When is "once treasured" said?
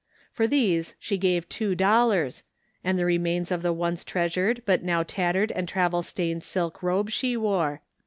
3.71-4.63